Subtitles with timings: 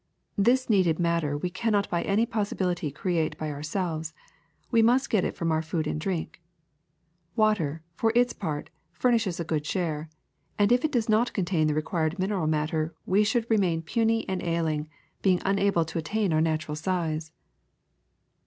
[0.35, 4.15] This needed matter we cannot by any possibility create by ourselves;
[4.71, 6.41] we must get it from our food and drink.
[7.35, 10.09] Water, for its part, furnishes a good share,
[10.57, 14.27] and if it did not contain the required mineral matter we should re main puny
[14.27, 14.89] and ailing,
[15.21, 17.31] being unable to attain our nat ural size.'